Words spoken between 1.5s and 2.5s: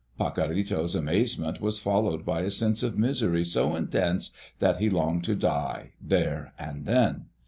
was followed by a